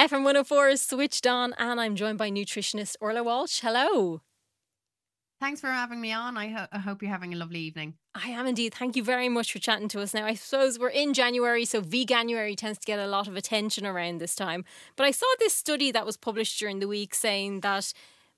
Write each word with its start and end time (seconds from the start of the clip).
FM 0.00 0.24
104 0.24 0.68
is 0.70 0.80
switched 0.80 1.26
on, 1.26 1.52
and 1.58 1.78
I'm 1.78 1.94
joined 1.94 2.16
by 2.16 2.30
nutritionist 2.30 2.96
Orla 3.02 3.22
Walsh. 3.22 3.60
Hello. 3.60 4.22
Thanks 5.38 5.60
for 5.60 5.66
having 5.66 6.00
me 6.00 6.10
on. 6.10 6.38
I, 6.38 6.48
ho- 6.48 6.68
I, 6.72 6.78
hope 6.78 7.02
you're 7.02 7.10
having 7.10 7.34
a 7.34 7.36
lovely 7.36 7.60
evening. 7.60 7.96
I 8.14 8.30
am 8.30 8.46
indeed. 8.46 8.72
Thank 8.72 8.96
you 8.96 9.04
very 9.04 9.28
much 9.28 9.52
for 9.52 9.58
chatting 9.58 9.88
to 9.88 10.00
us. 10.00 10.14
Now, 10.14 10.24
I 10.24 10.32
suppose 10.32 10.78
we're 10.78 10.88
in 10.88 11.12
January, 11.12 11.66
so 11.66 11.82
Veganuary 11.82 12.56
tends 12.56 12.78
to 12.78 12.86
get 12.86 12.98
a 12.98 13.06
lot 13.06 13.28
of 13.28 13.36
attention 13.36 13.84
around 13.84 14.22
this 14.22 14.34
time. 14.34 14.64
But 14.96 15.04
I 15.04 15.10
saw 15.10 15.26
this 15.38 15.52
study 15.52 15.92
that 15.92 16.06
was 16.06 16.16
published 16.16 16.58
during 16.58 16.78
the 16.78 16.88
week 16.88 17.14
saying 17.14 17.60
that 17.60 17.92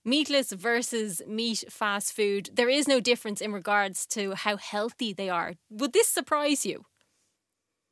meatless 0.05 0.51
versus 0.51 1.23
meat 1.29 1.63
fast 1.71 2.13
food, 2.13 2.51
there 2.53 2.71
is 2.71 2.89
no 2.89 2.99
difference 2.99 3.41
in 3.41 3.53
regards 3.53 4.05
to 4.07 4.35
how 4.35 4.57
healthy 4.57 5.13
they 5.13 5.31
are. 5.31 5.55
Would 5.71 5.93
this 5.93 6.09
surprise 6.09 6.67
you? 6.67 6.87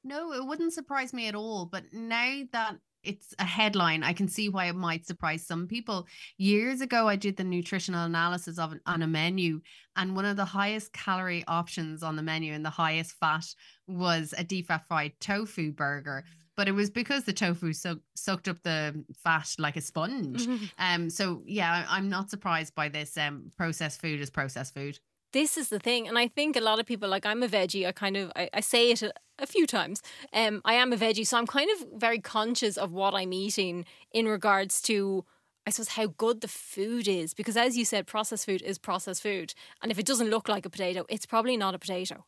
No, 0.03 0.33
it 0.33 0.45
wouldn't 0.45 0.73
surprise 0.73 1.13
me 1.13 1.29
at 1.29 1.37
all. 1.37 1.67
But 1.67 1.93
now 1.93 2.43
that 2.53 2.79
it's 3.03 3.35
a 3.39 3.45
headline, 3.45 4.03
I 4.03 4.13
can 4.13 4.29
see 4.29 4.49
why 4.49 4.67
it 4.67 4.75
might 4.75 5.07
surprise 5.07 5.47
some 5.47 5.67
people. 5.67 6.07
Years 6.37 6.81
ago, 6.81 7.09
I 7.09 7.17
did 7.17 7.37
the 7.37 7.45
nutritional 7.45 8.05
analysis 8.05 8.59
of 8.59 8.73
it 8.73 8.81
on 8.87 9.03
a 9.03 9.07
menu, 9.07 9.61
and 9.97 10.15
one 10.15 10.25
of 10.25 10.37
the 10.37 10.45
highest 10.45 10.93
calorie 10.93 11.45
options 11.47 12.03
on 12.03 12.17
the 12.17 12.23
menu 12.23 12.53
and 12.53 12.65
the 12.65 12.71
highest 12.71 13.13
fat 13.13 13.47
was 13.87 14.35
a 14.37 14.45
deep 14.45 14.67
fat 14.69 14.87
fried 14.89 15.13
tofu 15.21 15.73
burger. 15.73 16.25
But 16.57 16.69
it 16.69 16.73
was 16.73 16.91
because 16.91 17.25
the 17.25 17.33
tofu 17.33 17.73
so- 17.73 18.01
sucked 18.15 18.49
up 18.49 18.63
the 18.63 19.05
fat 19.25 19.55
like 19.59 19.77
a 19.77 19.81
sponge. 19.81 20.47
um, 20.79 21.09
so 21.09 21.43
yeah, 21.47 21.87
I'm 21.89 22.09
not 22.09 22.29
surprised 22.31 22.75
by 22.75 22.89
this. 22.89 23.17
Um, 23.17 23.51
processed 23.57 24.01
food 24.01 24.21
is 24.21 24.31
processed 24.31 24.75
food 24.75 24.99
this 25.33 25.57
is 25.57 25.69
the 25.69 25.79
thing 25.79 26.09
and 26.09 26.19
i 26.19 26.27
think 26.27 26.57
a 26.57 26.61
lot 26.61 26.81
of 26.81 26.87
people 26.87 27.09
like 27.09 27.25
i'm 27.25 27.43
a 27.43 27.49
veggie 27.49 27.87
i 27.87 27.93
kind 27.93 28.17
of 28.17 28.33
i, 28.37 28.49
I 28.53 28.61
say 28.61 28.91
it 28.91 29.03
a, 29.41 29.47
few 29.47 29.67
times 29.67 30.03
um 30.33 30.61
i 30.65 30.75
am 30.75 30.93
a 30.93 30.97
veggie 30.97 31.27
so 31.27 31.37
i'm 31.37 31.47
kind 31.47 31.71
of 31.71 31.87
very 32.01 32.19
conscious 32.19 32.77
of 32.77 32.93
what 32.93 33.15
i'm 33.15 33.33
eating 33.33 33.85
in 34.13 34.27
regards 34.27 34.81
to 34.81 35.25
i 35.67 35.71
suppose 35.71 35.89
how 35.89 36.07
good 36.07 36.41
the 36.41 36.49
food 36.49 37.09
is 37.09 37.35
because 37.35 37.57
as 37.57 37.77
you 37.77 37.85
said 37.85 38.07
processed 38.07 38.47
food 38.47 38.63
is 38.63 38.79
processed 38.79 39.23
food 39.23 39.55
and 39.83 39.91
if 39.91 39.99
it 39.99 40.07
doesn't 40.07 40.31
look 40.31 40.49
like 40.49 40.67
a 40.67 40.71
potato 40.71 41.05
it's 41.09 41.27
probably 41.27 41.57
not 41.57 41.75
a 41.75 41.79
potato 41.79 42.25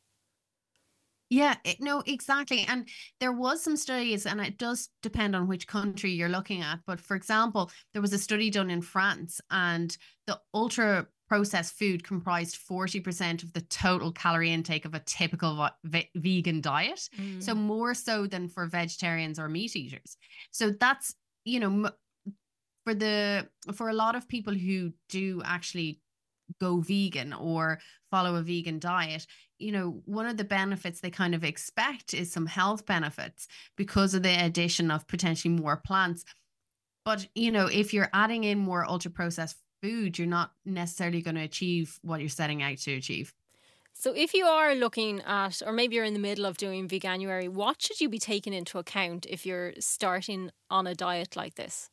yeah, 1.33 1.55
it, 1.65 1.81
no, 1.81 2.03
exactly. 2.05 2.67
And 2.69 2.87
there 3.19 3.33
was 3.33 3.63
some 3.63 3.75
studies, 3.75 4.27
and 4.27 4.39
it 4.39 4.59
does 4.59 4.91
depend 5.03 5.35
on 5.35 5.49
which 5.49 5.67
country 5.67 6.11
you're 6.11 6.29
looking 6.29 6.61
at. 6.61 6.81
But 6.87 7.01
for 7.01 7.17
example, 7.17 7.71
there 7.95 8.03
was 8.03 8.13
a 8.13 8.19
study 8.19 8.51
done 8.51 8.69
in 8.69 8.83
France, 8.83 9.41
and 9.51 9.97
the 10.27 10.39
ultra 10.53 11.07
processed 11.33 11.79
food 11.79 12.05
comprised 12.05 12.59
40% 12.71 13.43
of 13.43 13.55
the 13.55 13.63
total 13.63 14.13
calorie 14.13 14.53
intake 14.53 14.85
of 14.85 14.93
a 14.93 14.99
typical 14.99 15.67
ve- 15.83 16.11
vegan 16.15 16.61
diet. 16.61 17.09
Mm. 17.19 17.43
So, 17.43 17.55
more 17.55 17.95
so 17.95 18.27
than 18.27 18.49
for 18.49 18.67
vegetarians 18.67 19.39
or 19.39 19.49
meat 19.49 19.75
eaters. 19.75 20.19
So, 20.51 20.73
that's, 20.79 21.15
you 21.47 21.59
know, 21.59 21.91
for 22.85 22.93
the 22.93 23.49
for 23.73 23.89
a 23.89 23.95
lot 23.95 24.15
of 24.15 24.29
people 24.29 24.53
who 24.53 24.93
do 25.09 25.41
actually 25.43 26.03
go 26.61 26.81
vegan 26.81 27.33
or 27.33 27.79
follow 28.11 28.35
a 28.35 28.43
vegan 28.43 28.79
diet 28.79 29.27
you 29.59 29.73
know 29.73 30.03
one 30.05 30.27
of 30.27 30.37
the 30.37 30.45
benefits 30.45 31.01
they 31.01 31.09
kind 31.09 31.35
of 31.35 31.45
expect 31.45 32.13
is 32.13 32.31
some 32.31 32.45
health 32.45 32.85
benefits 32.85 33.47
because 33.77 34.13
of 34.13 34.23
the 34.23 34.45
addition 34.45 34.91
of 34.91 35.07
potentially 35.07 35.55
more 35.55 35.77
plants 35.77 36.25
but 37.07 37.27
you 37.35 37.53
know 37.53 37.67
if 37.67 37.95
you're 37.95 38.11
adding 38.13 38.45
in 38.45 38.59
more 38.59 38.85
ultra 38.85 39.11
processed 39.11 39.57
food, 39.83 40.19
you're 40.19 40.29
not 40.29 40.53
necessarily 40.65 41.21
going 41.21 41.35
to 41.35 41.43
achieve 41.43 41.99
what 42.03 42.21
you're 42.21 42.29
setting 42.29 42.63
out 42.63 42.79
to 42.79 42.95
achieve. 42.95 43.35
So, 43.95 44.13
if 44.15 44.33
you 44.35 44.47
are 44.47 44.75
looking 44.75 45.21
at, 45.23 45.61
or 45.65 45.73
maybe 45.73 45.97
you're 45.97 46.05
in 46.05 46.15
the 46.15 46.19
middle 46.19 46.47
of 46.47 46.57
doing 46.57 46.89
Veganuary, 46.89 47.49
what 47.49 47.81
should 47.83 48.01
you 48.01 48.09
be 48.09 48.19
taking 48.19 48.53
into 48.53 48.79
account 48.79 49.27
if 49.29 49.45
you're 49.45 49.75
starting 49.79 50.51
on 50.71 50.87
a 50.87 50.95
diet 50.95 51.37
like 51.37 51.55
this? 51.57 51.91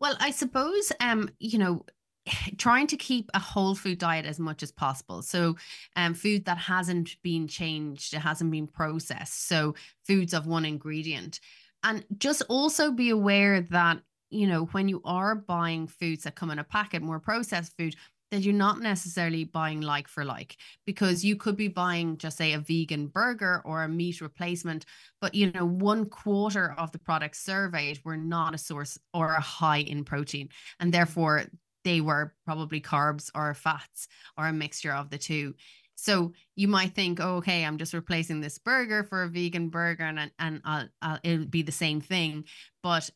Well, 0.00 0.16
I 0.20 0.30
suppose, 0.30 0.92
um, 1.00 1.30
you 1.40 1.58
know, 1.58 1.84
trying 2.58 2.86
to 2.88 2.96
keep 2.96 3.30
a 3.34 3.38
whole 3.38 3.74
food 3.74 3.98
diet 3.98 4.24
as 4.24 4.38
much 4.38 4.62
as 4.62 4.70
possible. 4.70 5.22
So, 5.22 5.56
um, 5.96 6.14
food 6.14 6.44
that 6.44 6.58
hasn't 6.58 7.16
been 7.22 7.48
changed, 7.48 8.14
it 8.14 8.20
hasn't 8.20 8.50
been 8.50 8.68
processed. 8.68 9.48
So, 9.48 9.74
foods 10.06 10.32
of 10.32 10.46
one 10.46 10.64
ingredient. 10.64 11.40
And 11.82 12.04
just 12.18 12.42
also 12.48 12.90
be 12.90 13.10
aware 13.10 13.60
that 13.60 14.00
you 14.30 14.46
know, 14.46 14.66
when 14.66 14.88
you 14.88 15.00
are 15.04 15.34
buying 15.34 15.86
foods 15.86 16.24
that 16.24 16.34
come 16.34 16.50
in 16.50 16.58
a 16.58 16.64
packet, 16.64 17.02
more 17.02 17.20
processed 17.20 17.76
food, 17.76 17.94
that 18.30 18.42
you're 18.42 18.54
not 18.54 18.80
necessarily 18.80 19.44
buying 19.44 19.80
like 19.80 20.08
for 20.08 20.24
like 20.24 20.56
because 20.84 21.24
you 21.24 21.36
could 21.36 21.56
be 21.56 21.68
buying 21.68 22.16
just 22.18 22.36
say 22.36 22.52
a 22.52 22.58
vegan 22.58 23.06
burger 23.06 23.62
or 23.64 23.84
a 23.84 23.88
meat 23.88 24.20
replacement 24.20 24.84
but 25.20 25.34
you 25.34 25.52
know 25.52 25.64
one 25.64 26.04
quarter 26.06 26.74
of 26.76 26.90
the 26.92 26.98
products 26.98 27.38
surveyed 27.38 28.00
were 28.04 28.16
not 28.16 28.54
a 28.54 28.58
source 28.58 28.98
or 29.14 29.34
a 29.34 29.40
high 29.40 29.78
in 29.78 30.04
protein 30.04 30.48
and 30.80 30.92
therefore 30.92 31.44
they 31.84 32.00
were 32.00 32.34
probably 32.44 32.80
carbs 32.80 33.30
or 33.34 33.54
fats 33.54 34.08
or 34.36 34.48
a 34.48 34.52
mixture 34.52 34.92
of 34.92 35.08
the 35.08 35.18
two 35.18 35.54
so 35.98 36.34
you 36.54 36.68
might 36.68 36.94
think, 36.94 37.20
oh, 37.20 37.36
okay, 37.36 37.64
I'm 37.64 37.78
just 37.78 37.94
replacing 37.94 38.40
this 38.40 38.58
burger 38.58 39.02
for 39.02 39.22
a 39.22 39.28
vegan 39.28 39.70
burger, 39.70 40.04
and 40.04 40.30
and 40.38 40.60
I'll, 40.62 40.88
I'll, 41.00 41.18
it'll 41.22 41.46
be 41.46 41.62
the 41.62 41.72
same 41.72 42.02
thing. 42.02 42.44
But 42.82 43.08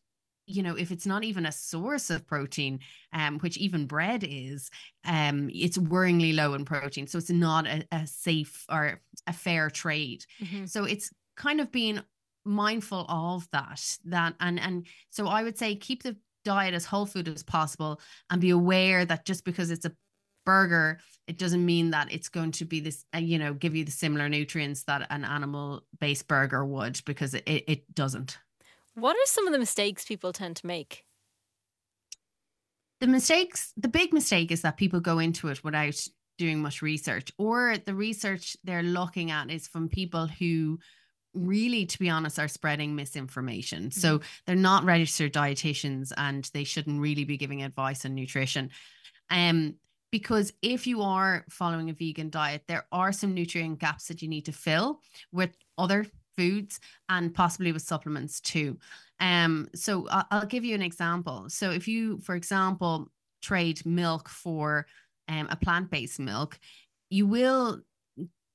you 0.50 0.62
know 0.62 0.76
if 0.76 0.90
it's 0.90 1.06
not 1.06 1.24
even 1.24 1.46
a 1.46 1.52
source 1.52 2.10
of 2.10 2.26
protein 2.26 2.80
um 3.12 3.38
which 3.38 3.56
even 3.58 3.86
bread 3.86 4.24
is 4.26 4.70
um 5.04 5.50
it's 5.52 5.78
worryingly 5.78 6.34
low 6.34 6.54
in 6.54 6.64
protein. 6.64 7.06
So 7.06 7.18
it's 7.18 7.30
not 7.30 7.66
a, 7.66 7.84
a 7.92 8.06
safe 8.06 8.64
or 8.70 9.00
a 9.26 9.32
fair 9.32 9.70
trade. 9.70 10.24
Mm-hmm. 10.42 10.66
so 10.66 10.84
it's 10.84 11.10
kind 11.36 11.60
of 11.60 11.72
being 11.72 12.00
mindful 12.44 13.06
of 13.08 13.48
that 13.52 13.80
that 14.06 14.34
and 14.40 14.58
and 14.58 14.86
so 15.10 15.26
i 15.26 15.42
would 15.42 15.58
say 15.58 15.74
keep 15.74 16.02
the 16.02 16.16
diet 16.44 16.74
as 16.74 16.84
whole 16.84 17.06
food 17.06 17.28
as 17.28 17.42
possible 17.42 18.00
and 18.30 18.40
be 18.40 18.50
aware 18.50 19.04
that 19.04 19.26
just 19.26 19.44
because 19.44 19.70
it's 19.70 19.84
a 19.84 19.92
burger 20.46 20.98
it 21.26 21.38
doesn't 21.38 21.64
mean 21.64 21.90
that 21.90 22.10
it's 22.10 22.28
going 22.28 22.50
to 22.50 22.64
be 22.64 22.80
this 22.80 23.04
uh, 23.14 23.18
you 23.18 23.38
know 23.38 23.52
give 23.52 23.76
you 23.76 23.84
the 23.84 23.90
similar 23.90 24.28
nutrients 24.28 24.84
that 24.84 25.06
an 25.10 25.24
animal 25.24 25.82
based 26.00 26.26
burger 26.28 26.64
would 26.64 27.00
because 27.04 27.34
it, 27.34 27.44
it 27.46 27.94
doesn't 27.94 28.38
what 28.94 29.14
are 29.14 29.26
some 29.26 29.46
of 29.46 29.52
the 29.52 29.58
mistakes 29.58 30.04
people 30.04 30.32
tend 30.32 30.56
to 30.56 30.66
make? 30.66 31.04
The 33.00 33.06
mistakes, 33.06 33.72
the 33.76 33.88
big 33.88 34.12
mistake 34.12 34.50
is 34.50 34.62
that 34.62 34.76
people 34.76 35.00
go 35.00 35.18
into 35.18 35.48
it 35.48 35.64
without 35.64 36.06
doing 36.36 36.60
much 36.60 36.82
research, 36.82 37.30
or 37.38 37.76
the 37.78 37.94
research 37.94 38.56
they're 38.64 38.82
looking 38.82 39.30
at 39.30 39.50
is 39.50 39.68
from 39.68 39.88
people 39.88 40.26
who 40.26 40.78
really, 41.34 41.86
to 41.86 41.98
be 41.98 42.10
honest, 42.10 42.38
are 42.38 42.48
spreading 42.48 42.96
misinformation. 42.96 43.84
Mm-hmm. 43.84 44.00
So 44.00 44.20
they're 44.46 44.56
not 44.56 44.84
registered 44.84 45.32
dietitians 45.32 46.12
and 46.16 46.50
they 46.52 46.64
shouldn't 46.64 47.00
really 47.00 47.24
be 47.24 47.36
giving 47.36 47.62
advice 47.62 48.04
on 48.04 48.14
nutrition. 48.14 48.70
Um, 49.30 49.76
because 50.10 50.52
if 50.60 50.86
you 50.86 51.02
are 51.02 51.44
following 51.48 51.88
a 51.88 51.92
vegan 51.92 52.30
diet, 52.30 52.64
there 52.66 52.86
are 52.90 53.12
some 53.12 53.32
nutrient 53.32 53.78
gaps 53.78 54.08
that 54.08 54.22
you 54.22 54.28
need 54.28 54.46
to 54.46 54.52
fill 54.52 55.00
with 55.30 55.56
other 55.78 56.04
foods 56.40 56.80
and 57.10 57.34
possibly 57.34 57.70
with 57.70 57.82
supplements 57.82 58.40
too. 58.40 58.78
Um, 59.20 59.68
so 59.74 60.06
I'll 60.10 60.46
give 60.46 60.64
you 60.64 60.74
an 60.74 60.80
example. 60.80 61.44
So 61.48 61.70
if 61.70 61.86
you, 61.86 62.18
for 62.20 62.34
example, 62.34 63.10
trade 63.42 63.84
milk 63.84 64.26
for 64.28 64.86
um, 65.28 65.48
a 65.50 65.56
plant-based 65.56 66.18
milk, 66.18 66.58
you 67.10 67.26
will, 67.26 67.82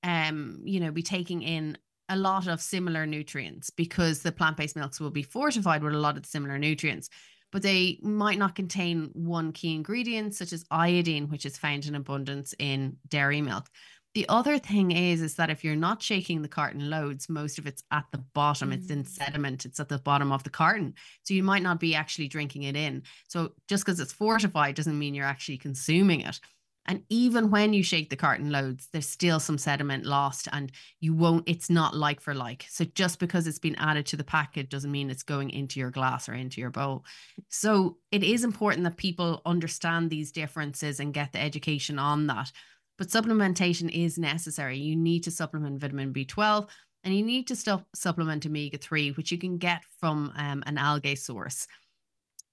um, 0.01 0.61
you 0.63 0.79
know, 0.79 0.91
be 0.91 1.03
taking 1.03 1.43
in 1.43 1.77
a 2.09 2.17
lot 2.17 2.47
of 2.47 2.59
similar 2.59 3.05
nutrients 3.05 3.69
because 3.69 4.23
the 4.23 4.31
plant-based 4.31 4.75
milks 4.75 4.99
will 4.99 5.11
be 5.11 5.23
fortified 5.23 5.83
with 5.83 5.93
a 5.93 5.99
lot 5.99 6.17
of 6.17 6.25
similar 6.25 6.57
nutrients 6.57 7.09
but 7.51 7.61
they 7.61 7.99
might 8.01 8.37
not 8.37 8.53
contain 8.53 9.09
one 9.13 9.53
key 9.53 9.73
ingredient 9.73 10.35
such 10.35 10.51
as 10.51 10.65
iodine 10.69 11.29
which 11.29 11.45
is 11.45 11.57
found 11.57 11.85
in 11.85 11.95
abundance 11.95 12.53
in 12.59 12.95
dairy 13.07 13.41
milk 13.41 13.69
the 14.15 14.27
other 14.29 14.57
thing 14.57 14.91
is, 14.91 15.21
is 15.21 15.35
that 15.35 15.49
if 15.49 15.61
you're 15.61 15.75
not 15.75 16.01
shaking 16.01 16.41
the 16.41 16.47
carton 16.47 16.89
loads, 16.89 17.27
most 17.27 17.59
of 17.59 17.67
it's 17.67 17.83
at 17.91 18.05
the 18.13 18.23
bottom. 18.33 18.71
Mm. 18.71 18.73
It's 18.73 18.89
in 18.89 19.03
mm. 19.03 19.07
sediment. 19.07 19.65
It's 19.65 19.79
at 19.81 19.89
the 19.89 19.99
bottom 19.99 20.31
of 20.31 20.41
the 20.43 20.49
carton. 20.49 20.93
So 21.23 21.33
you 21.33 21.43
might 21.43 21.61
not 21.61 21.81
be 21.81 21.95
actually 21.95 22.29
drinking 22.29 22.63
it 22.63 22.77
in. 22.77 23.03
So 23.27 23.51
just 23.67 23.85
because 23.85 23.99
it's 23.99 24.13
fortified 24.13 24.75
doesn't 24.75 24.97
mean 24.97 25.13
you're 25.13 25.25
actually 25.25 25.57
consuming 25.57 26.21
it. 26.21 26.39
And 26.87 27.01
even 27.09 27.49
when 27.49 27.73
you 27.73 27.83
shake 27.83 28.09
the 28.09 28.15
carton 28.15 28.51
loads, 28.51 28.87
there's 28.93 29.09
still 29.09 29.39
some 29.39 29.57
sediment 29.57 30.05
lost 30.05 30.47
and 30.53 30.71
you 30.99 31.15
won't, 31.15 31.49
it's 31.49 31.69
not 31.69 31.95
like 31.95 32.21
for 32.21 32.35
like. 32.35 32.65
So 32.69 32.85
just 32.85 33.19
because 33.19 33.47
it's 33.47 33.59
been 33.59 33.75
added 33.75 34.05
to 34.07 34.17
the 34.17 34.23
packet 34.23 34.69
doesn't 34.69 34.91
mean 34.91 35.09
it's 35.09 35.23
going 35.23 35.49
into 35.49 35.79
your 35.79 35.89
glass 35.89 36.29
or 36.29 36.35
into 36.35 36.61
your 36.61 36.69
bowl. 36.69 37.03
So 37.49 37.97
it 38.11 38.23
is 38.23 38.43
important 38.43 38.83
that 38.83 38.97
people 38.97 39.41
understand 39.45 40.09
these 40.09 40.31
differences 40.31 40.99
and 40.99 41.13
get 41.13 41.33
the 41.33 41.41
education 41.41 41.97
on 41.97 42.27
that 42.27 42.51
but 42.97 43.09
supplementation 43.09 43.89
is 43.89 44.17
necessary. 44.17 44.77
You 44.77 44.95
need 44.95 45.23
to 45.23 45.31
supplement 45.31 45.79
vitamin 45.79 46.13
B12 46.13 46.67
and 47.03 47.15
you 47.15 47.23
need 47.23 47.47
to 47.47 47.55
stuff, 47.55 47.83
supplement 47.93 48.45
omega 48.45 48.77
3, 48.77 49.11
which 49.11 49.31
you 49.31 49.37
can 49.37 49.57
get 49.57 49.83
from 49.99 50.33
um, 50.35 50.63
an 50.65 50.77
algae 50.77 51.15
source. 51.15 51.67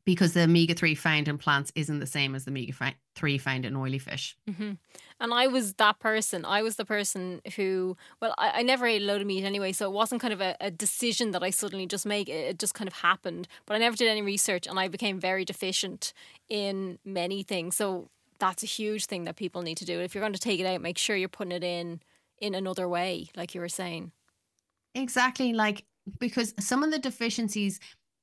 because 0.05 0.33
the 0.33 0.43
omega 0.43 0.75
3 0.75 0.95
found 0.97 1.29
in 1.29 1.39
plants 1.39 1.71
isn't 1.77 2.01
the 2.01 2.07
same 2.07 2.35
as 2.35 2.45
the 2.45 2.51
omega 2.51 2.73
3 3.15 3.39
found 3.39 3.65
in 3.65 3.77
oily 3.77 3.99
fish. 3.99 4.37
Mm-hmm. 4.51 4.73
And 5.21 5.33
I 5.33 5.47
was 5.47 5.75
that 5.75 6.01
person. 6.01 6.45
I 6.45 6.63
was 6.63 6.75
the 6.77 6.85
person 6.85 7.41
who, 7.55 7.97
well, 8.21 8.35
I, 8.37 8.61
I 8.61 8.63
never 8.63 8.85
ate 8.85 9.03
a 9.03 9.05
load 9.05 9.21
of 9.21 9.27
meat 9.27 9.45
anyway, 9.45 9.73
so 9.73 9.87
it 9.87 9.93
wasn't 9.93 10.21
kind 10.21 10.35
of 10.35 10.41
a, 10.41 10.57
a 10.61 10.71
decision 10.71 11.31
that 11.31 11.45
I 11.45 11.51
suddenly 11.51 11.87
just 11.87 12.05
make. 12.05 12.29
It, 12.29 12.33
it 12.33 12.59
just 12.59 12.75
kind 12.75 12.89
of 12.89 12.95
happened. 12.95 13.47
But 13.65 13.75
I 13.75 13.79
never 13.79 13.97
did 13.97 14.09
any 14.09 14.23
research 14.23 14.67
and 14.67 14.79
I 14.79 14.89
became 14.89 15.21
very 15.21 15.45
deficient 15.45 16.13
in 16.49 16.99
many 17.05 17.45
things. 17.45 17.77
So 17.77 18.11
that's 18.43 18.65
a 18.65 18.67
huge 18.67 19.07
thing 19.07 19.23
that 19.25 19.37
people 19.37 19.63
need 19.63 19.77
to 19.77 19.85
do. 19.85 20.01
If 20.01 20.15
you're 20.15 20.23
going 20.23 20.33
to 20.33 20.39
take 20.39 20.59
it 20.59 20.67
out, 20.67 20.81
make 20.81 20.99
sure 20.99 21.15
you're 21.15 21.29
putting 21.29 21.53
it 21.53 21.63
in 21.63 22.01
in 22.39 22.57
another 22.57 22.89
way, 22.89 23.29
like 23.37 23.55
you 23.55 23.61
were 23.61 23.69
saying. 23.69 24.11
Exactly. 24.97 25.53
Like, 25.53 25.85
because 26.19 26.53
some 26.59 26.83
of 26.83 26.91
the 26.91 26.99
deficiencies 26.99 27.79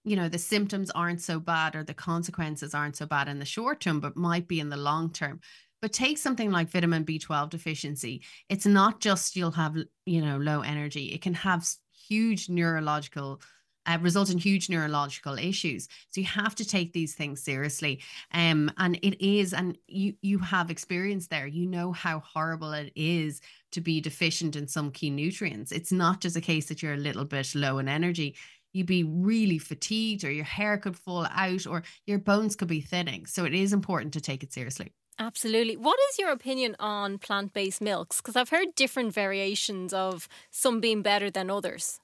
you 0.05 0.15
know 0.15 0.29
the 0.29 0.37
symptoms 0.37 0.89
aren't 0.91 1.21
so 1.21 1.39
bad 1.39 1.75
or 1.75 1.83
the 1.83 1.93
consequences 1.93 2.73
aren't 2.73 2.95
so 2.95 3.05
bad 3.05 3.27
in 3.27 3.37
the 3.37 3.45
short 3.45 3.81
term 3.81 3.99
but 3.99 4.15
might 4.15 4.47
be 4.47 4.61
in 4.61 4.69
the 4.69 4.77
long 4.77 5.11
term 5.11 5.41
but 5.81 5.91
take 5.91 6.17
something 6.17 6.51
like 6.51 6.69
vitamin 6.69 7.03
b12 7.03 7.49
deficiency 7.49 8.23
it's 8.47 8.65
not 8.65 9.01
just 9.01 9.35
you'll 9.35 9.51
have 9.51 9.75
you 10.05 10.21
know 10.21 10.37
low 10.37 10.61
energy 10.61 11.07
it 11.07 11.21
can 11.21 11.33
have 11.33 11.67
huge 12.07 12.47
neurological 12.47 13.41
uh, 13.85 13.97
result 14.01 14.29
in 14.29 14.37
huge 14.37 14.69
neurological 14.69 15.37
issues 15.37 15.87
so 16.09 16.21
you 16.21 16.27
have 16.27 16.55
to 16.55 16.65
take 16.65 16.93
these 16.93 17.15
things 17.15 17.41
seriously 17.41 18.01
um 18.33 18.71
and 18.77 18.97
it 19.01 19.23
is 19.25 19.53
and 19.53 19.77
you 19.87 20.13
you 20.21 20.39
have 20.39 20.69
experience 20.69 21.27
there 21.27 21.47
you 21.47 21.65
know 21.65 21.91
how 21.91 22.19
horrible 22.19 22.73
it 22.73 22.91
is 22.95 23.41
to 23.71 23.81
be 23.81 24.01
deficient 24.01 24.55
in 24.55 24.67
some 24.67 24.91
key 24.91 25.09
nutrients 25.09 25.71
it's 25.71 25.91
not 25.91 26.21
just 26.21 26.35
a 26.35 26.41
case 26.41 26.67
that 26.67 26.81
you're 26.81 26.93
a 26.93 26.97
little 26.97 27.25
bit 27.25 27.53
low 27.55 27.77
in 27.77 27.87
energy 27.87 28.35
you'd 28.73 28.87
be 28.87 29.03
really 29.03 29.57
fatigued 29.57 30.23
or 30.23 30.31
your 30.31 30.45
hair 30.45 30.77
could 30.77 30.95
fall 30.95 31.25
out 31.31 31.65
or 31.65 31.83
your 32.05 32.19
bones 32.19 32.55
could 32.55 32.67
be 32.67 32.81
thinning. 32.81 33.25
So 33.25 33.45
it 33.45 33.53
is 33.53 33.73
important 33.73 34.13
to 34.13 34.21
take 34.21 34.43
it 34.43 34.53
seriously. 34.53 34.93
Absolutely. 35.17 35.75
What 35.75 35.99
is 36.09 36.19
your 36.19 36.31
opinion 36.31 36.75
on 36.79 37.17
plant 37.17 37.53
based 37.53 37.81
milks? 37.81 38.17
Because 38.17 38.35
I've 38.35 38.49
heard 38.49 38.73
different 38.75 39.13
variations 39.13 39.93
of 39.93 40.29
some 40.49 40.79
being 40.79 41.01
better 41.01 41.29
than 41.29 41.49
others. 41.49 41.99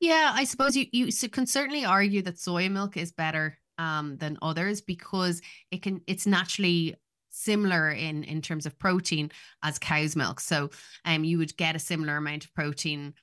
Yeah, 0.00 0.32
I 0.34 0.44
suppose 0.44 0.76
you, 0.76 0.86
you 0.92 1.10
can 1.28 1.46
certainly 1.46 1.84
argue 1.84 2.22
that 2.22 2.38
soy 2.38 2.68
milk 2.68 2.96
is 2.96 3.12
better 3.12 3.58
um, 3.78 4.16
than 4.18 4.38
others 4.42 4.80
because 4.80 5.40
it 5.70 5.82
can 5.82 6.00
it's 6.06 6.26
naturally 6.26 6.94
similar 7.30 7.90
in 7.90 8.24
in 8.24 8.42
terms 8.42 8.66
of 8.66 8.78
protein 8.78 9.30
as 9.62 9.78
cow's 9.78 10.16
milk. 10.16 10.40
So 10.40 10.70
um 11.04 11.24
you 11.24 11.38
would 11.38 11.56
get 11.56 11.76
a 11.76 11.80
similar 11.80 12.16
amount 12.16 12.44
of 12.44 12.54
protein 12.54 13.14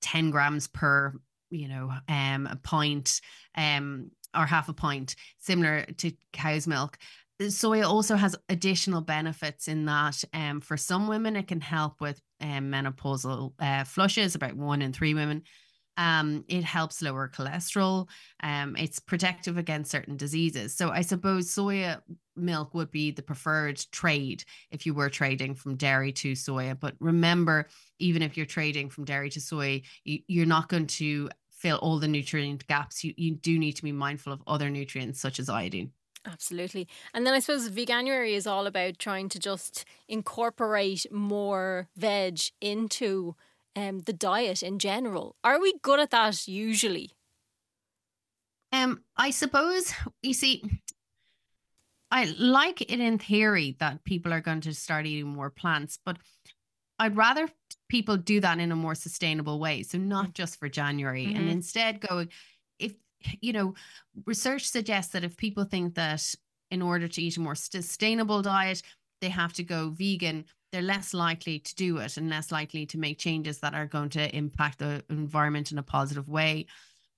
10 0.00 0.30
grams 0.30 0.66
per 0.68 1.14
you 1.50 1.68
know, 1.68 1.92
um, 2.08 2.46
a 2.46 2.56
pint, 2.56 3.20
um, 3.56 4.10
or 4.36 4.46
half 4.46 4.68
a 4.68 4.72
pint, 4.72 5.14
similar 5.38 5.84
to 5.98 6.12
cow's 6.32 6.66
milk. 6.66 6.98
soy 7.48 7.82
also 7.82 8.16
has 8.16 8.36
additional 8.48 9.00
benefits 9.00 9.68
in 9.68 9.84
that 9.86 10.22
um, 10.34 10.60
for 10.60 10.76
some 10.76 11.06
women, 11.06 11.36
it 11.36 11.46
can 11.48 11.60
help 11.60 12.00
with 12.00 12.20
um, 12.40 12.70
menopausal 12.70 13.52
uh, 13.60 13.84
flushes, 13.84 14.34
about 14.34 14.54
one 14.56 14.82
in 14.82 14.92
three 14.92 15.14
women. 15.14 15.42
Um, 15.96 16.44
it 16.48 16.64
helps 16.64 17.02
lower 17.02 17.28
cholesterol. 17.28 18.08
Um, 18.42 18.76
it's 18.76 18.98
protective 18.98 19.56
against 19.58 19.90
certain 19.90 20.16
diseases. 20.16 20.74
So 20.74 20.90
I 20.90 21.00
suppose 21.00 21.48
soya 21.48 22.00
milk 22.36 22.74
would 22.74 22.90
be 22.90 23.10
the 23.10 23.22
preferred 23.22 23.82
trade 23.92 24.44
if 24.70 24.84
you 24.86 24.94
were 24.94 25.08
trading 25.08 25.54
from 25.54 25.76
dairy 25.76 26.12
to 26.12 26.32
soya. 26.32 26.78
But 26.78 26.94
remember, 27.00 27.68
even 27.98 28.22
if 28.22 28.36
you're 28.36 28.46
trading 28.46 28.90
from 28.90 29.04
dairy 29.04 29.30
to 29.30 29.40
soy, 29.40 29.82
you, 30.04 30.20
you're 30.26 30.46
not 30.46 30.68
going 30.68 30.86
to 30.86 31.30
fill 31.50 31.78
all 31.78 31.98
the 31.98 32.08
nutrient 32.08 32.66
gaps. 32.66 33.02
You, 33.02 33.14
you 33.16 33.34
do 33.34 33.58
need 33.58 33.72
to 33.72 33.82
be 33.82 33.92
mindful 33.92 34.32
of 34.32 34.42
other 34.46 34.68
nutrients 34.70 35.20
such 35.20 35.40
as 35.40 35.48
iodine. 35.48 35.92
Absolutely. 36.26 36.88
And 37.14 37.24
then 37.24 37.34
I 37.34 37.38
suppose 37.38 37.70
Veganuary 37.70 38.34
is 38.34 38.46
all 38.46 38.66
about 38.66 38.98
trying 38.98 39.28
to 39.30 39.38
just 39.38 39.84
incorporate 40.08 41.06
more 41.12 41.88
veg 41.96 42.40
into 42.60 43.36
um, 43.76 44.00
the 44.00 44.12
diet 44.12 44.62
in 44.62 44.78
general. 44.78 45.36
Are 45.44 45.60
we 45.60 45.74
good 45.82 46.00
at 46.00 46.10
that 46.10 46.48
usually? 46.48 47.10
Um, 48.72 49.02
I 49.16 49.30
suppose 49.30 49.92
you 50.22 50.34
see, 50.34 50.64
I 52.10 52.34
like 52.38 52.80
it 52.80 53.00
in 53.00 53.18
theory 53.18 53.76
that 53.78 54.04
people 54.04 54.32
are 54.32 54.40
going 54.40 54.62
to 54.62 54.74
start 54.74 55.06
eating 55.06 55.28
more 55.28 55.50
plants, 55.50 55.98
but 56.04 56.16
I'd 56.98 57.16
rather 57.16 57.48
people 57.88 58.16
do 58.16 58.40
that 58.40 58.58
in 58.58 58.72
a 58.72 58.76
more 58.76 58.94
sustainable 58.94 59.60
way. 59.60 59.82
So 59.82 59.98
not 59.98 60.32
just 60.32 60.58
for 60.58 60.68
January, 60.68 61.26
mm-hmm. 61.26 61.36
and 61.36 61.48
instead 61.48 62.00
go 62.00 62.26
if 62.78 62.94
you 63.40 63.52
know 63.52 63.74
research 64.24 64.64
suggests 64.64 65.12
that 65.12 65.24
if 65.24 65.36
people 65.36 65.64
think 65.64 65.94
that 65.94 66.34
in 66.70 66.82
order 66.82 67.06
to 67.06 67.22
eat 67.22 67.36
a 67.36 67.40
more 67.40 67.54
sustainable 67.54 68.42
diet, 68.42 68.82
they 69.20 69.28
have 69.28 69.52
to 69.54 69.62
go 69.62 69.90
vegan 69.90 70.44
they're 70.72 70.82
less 70.82 71.14
likely 71.14 71.58
to 71.58 71.74
do 71.74 71.98
it 71.98 72.16
and 72.16 72.28
less 72.28 72.50
likely 72.50 72.86
to 72.86 72.98
make 72.98 73.18
changes 73.18 73.58
that 73.60 73.74
are 73.74 73.86
going 73.86 74.10
to 74.10 74.36
impact 74.36 74.78
the 74.78 75.04
environment 75.08 75.72
in 75.72 75.78
a 75.78 75.82
positive 75.82 76.28
way. 76.28 76.66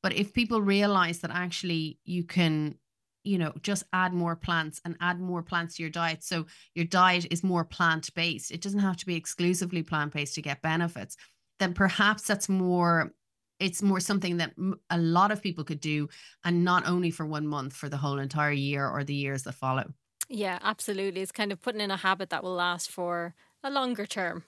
But 0.02 0.12
if 0.12 0.32
people 0.32 0.60
realize 0.62 1.20
that 1.20 1.30
actually 1.32 1.98
you 2.04 2.24
can, 2.24 2.76
you 3.24 3.38
know, 3.38 3.52
just 3.62 3.84
add 3.92 4.12
more 4.12 4.36
plants 4.36 4.80
and 4.84 4.96
add 5.00 5.20
more 5.20 5.42
plants 5.42 5.76
to 5.76 5.82
your 5.82 5.90
diet. 5.90 6.22
So 6.22 6.46
your 6.74 6.84
diet 6.84 7.26
is 7.30 7.42
more 7.42 7.64
plant 7.64 8.12
based, 8.14 8.50
it 8.50 8.60
doesn't 8.60 8.80
have 8.80 8.96
to 8.98 9.06
be 9.06 9.16
exclusively 9.16 9.82
plant 9.82 10.12
based 10.12 10.34
to 10.36 10.42
get 10.42 10.62
benefits. 10.62 11.16
Then 11.58 11.74
perhaps 11.74 12.22
that's 12.22 12.48
more 12.48 13.12
it's 13.58 13.82
more 13.82 13.98
something 13.98 14.36
that 14.36 14.52
a 14.90 14.98
lot 14.98 15.32
of 15.32 15.42
people 15.42 15.64
could 15.64 15.80
do 15.80 16.08
and 16.44 16.64
not 16.64 16.86
only 16.86 17.10
for 17.10 17.26
one 17.26 17.44
month 17.44 17.72
for 17.72 17.88
the 17.88 17.96
whole 17.96 18.20
entire 18.20 18.52
year 18.52 18.88
or 18.88 19.02
the 19.02 19.14
years 19.14 19.42
that 19.42 19.52
follow 19.52 19.84
yeah, 20.28 20.58
absolutely. 20.62 21.22
It's 21.22 21.32
kind 21.32 21.52
of 21.52 21.60
putting 21.60 21.80
in 21.80 21.90
a 21.90 21.96
habit 21.96 22.30
that 22.30 22.42
will 22.42 22.54
last 22.54 22.90
for 22.90 23.34
a 23.62 23.70
longer 23.70 24.06
term 24.06 24.44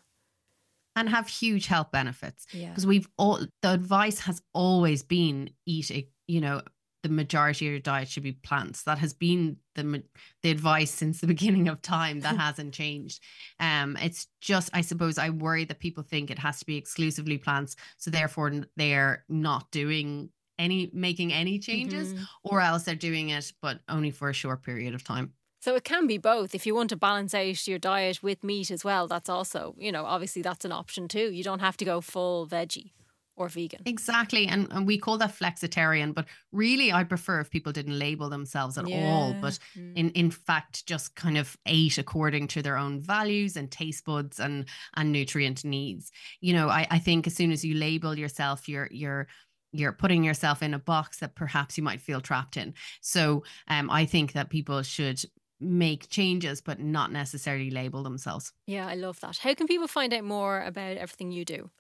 and 0.97 1.09
have 1.09 1.29
huge 1.29 1.67
health 1.67 1.91
benefits. 1.91 2.47
Yeah. 2.53 2.69
Because 2.69 2.87
we've 2.87 3.09
all 3.17 3.41
the 3.63 3.73
advice 3.73 4.21
has 4.21 4.43
always 4.53 5.03
been 5.03 5.51
eat 5.67 5.91
a, 5.91 6.07
you 6.27 6.41
know, 6.41 6.63
the 7.03 7.09
majority 7.09 7.67
of 7.67 7.71
your 7.71 7.81
diet 7.81 8.09
should 8.09 8.23
be 8.23 8.33
plants. 8.33 8.83
That 8.83 8.99
has 8.99 9.13
been 9.13 9.57
the 9.75 10.03
the 10.43 10.51
advice 10.51 10.91
since 10.91 11.21
the 11.21 11.27
beginning 11.35 11.69
of 11.69 11.81
time. 11.83 12.21
That 12.21 12.37
hasn't 12.39 12.75
changed. 12.75 13.23
Um, 13.59 13.97
it's 14.01 14.27
just 14.41 14.71
I 14.73 14.83
suppose 14.83 15.19
I 15.19 15.31
worry 15.31 15.65
that 15.65 15.81
people 15.81 16.03
think 16.03 16.31
it 16.31 16.39
has 16.39 16.59
to 16.61 16.67
be 16.67 16.77
exclusively 16.77 17.39
plants, 17.39 17.77
so 17.97 18.11
therefore 18.11 18.53
they're 18.77 19.25
not 19.29 19.71
doing 19.71 20.31
any 20.59 20.91
making 20.93 21.33
any 21.33 21.59
changes, 21.59 22.13
mm-hmm. 22.13 22.25
or 22.45 22.61
else 22.61 22.83
they're 22.83 22.95
doing 22.95 23.31
it 23.31 23.53
but 23.63 23.81
only 23.89 24.11
for 24.11 24.29
a 24.29 24.35
short 24.35 24.63
period 24.63 24.95
of 24.95 25.03
time. 25.03 25.33
So 25.61 25.75
it 25.75 25.85
can 25.85 26.07
be 26.07 26.19
both. 26.19 26.55
If 26.55 26.67
you 26.67 26.75
want 26.75 26.89
to 26.91 26.97
balance 26.97 27.35
out 27.35 27.69
your 27.69 27.79
diet 27.79 28.23
with 28.23 28.43
meat 28.43 28.71
as 28.71 28.83
well, 28.83 29.07
that's 29.07 29.29
also, 29.29 29.75
you 29.79 29.93
know, 29.93 30.07
obviously 30.07 30.43
that's 30.43 30.65
an 30.65 30.73
option 30.73 31.07
too. 31.07 31.31
You 31.31 31.45
don't 31.45 31.61
have 31.61 31.77
to 31.79 31.85
go 31.85 32.01
full 32.01 32.47
veggie 32.47 32.93
or 33.37 33.49
vegan. 33.49 33.83
Exactly. 33.87 34.47
And, 34.47 34.69
and 34.71 34.87
we 34.87 34.99
call 34.99 35.19
that 35.19 35.37
flexitarian, 35.37 36.15
but 36.15 36.27
really 36.53 36.93
I 36.93 37.05
prefer 37.05 37.41
if 37.41 37.51
people 37.51 37.73
didn't 37.73 37.99
label 37.99 38.29
themselves 38.29 38.79
at 38.79 38.89
yeah. 38.89 39.05
all, 39.05 39.35
but 39.35 39.59
mm. 39.77 39.97
in, 39.97 40.11
in 40.11 40.31
fact 40.31 40.87
just 40.87 41.15
kind 41.15 41.39
of 41.39 41.57
ate 41.67 41.99
according 41.99 42.49
to 42.49 42.63
their 42.63 42.77
own 42.77 43.01
values 43.01 43.57
and 43.57 43.71
taste 43.71 44.05
buds 44.05 44.41
and 44.41 44.67
and 44.95 45.13
nutrient 45.13 45.65
needs. 45.65 46.11
You 46.41 46.55
know, 46.55 46.69
I, 46.69 46.87
I 46.91 46.99
think 46.99 47.27
as 47.27 47.35
soon 47.35 47.51
as 47.51 47.65
you 47.65 47.75
label 47.75 48.19
yourself, 48.19 48.69
you're 48.69 48.89
you're 48.91 49.27
you're 49.73 49.93
putting 49.93 50.25
yourself 50.25 50.63
in 50.63 50.75
a 50.75 50.79
box 50.79 51.19
that 51.19 51.35
perhaps 51.35 51.79
you 51.79 51.85
might 51.85 52.01
feel 52.01 52.21
trapped 52.21 52.57
in. 52.57 52.75
So 53.01 53.45
um, 53.69 53.89
I 53.91 54.05
think 54.05 54.33
that 54.33 54.51
people 54.51 54.83
should 54.83 55.23
make 55.61 56.09
changes 56.09 56.61
but 56.61 56.81
not 56.81 57.13
necessarily 57.13 57.71
label 57.71 58.03
themselves. 58.03 58.53
Yeah, 58.67 58.87
I 58.87 58.95
love 58.95 59.21
that. 59.21 59.39
How 59.39 59.55
can 59.55 59.67
people 59.67 59.89
find 59.89 60.13
out 60.15 60.25
more 60.25 60.63
about 60.63 60.97
everything 60.97 61.33
you 61.33 61.45
do? 61.45 61.71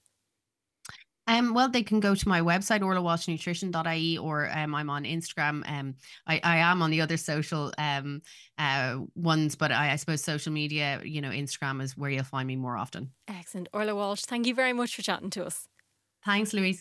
Um, 1.26 1.54
well, 1.54 1.68
they 1.68 1.84
can 1.84 2.00
go 2.00 2.16
to 2.16 2.28
my 2.28 2.40
website, 2.40 2.80
orlawalshnutrition.ie, 2.80 4.18
or 4.18 4.50
um, 4.52 4.74
I'm 4.74 4.90
on 4.90 5.04
Instagram. 5.04 5.62
Um, 5.70 5.94
I, 6.26 6.40
I 6.42 6.56
am 6.56 6.82
on 6.82 6.90
the 6.90 7.00
other 7.00 7.16
social 7.16 7.72
um, 7.78 8.22
uh, 8.58 8.98
ones, 9.14 9.54
but 9.54 9.70
I, 9.70 9.92
I 9.92 9.96
suppose 9.96 10.22
social 10.22 10.52
media, 10.52 11.00
you 11.04 11.20
know, 11.20 11.30
Instagram 11.30 11.82
is 11.82 11.96
where 11.96 12.10
you'll 12.10 12.24
find 12.24 12.48
me 12.48 12.56
more 12.56 12.76
often. 12.76 13.12
Excellent. 13.28 13.68
Orla 13.72 13.94
Walsh, 13.94 14.22
thank 14.22 14.46
you 14.46 14.54
very 14.54 14.72
much 14.72 14.96
for 14.96 15.02
chatting 15.02 15.30
to 15.30 15.46
us. 15.46 15.68
Thanks, 16.24 16.52
Louise. 16.52 16.78